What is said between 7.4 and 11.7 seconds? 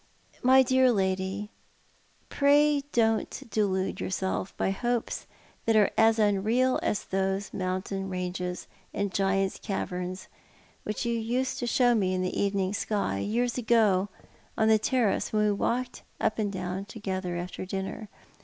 mountain ranges and giant's caverns which you used to